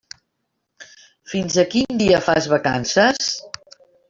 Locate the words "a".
1.65-1.67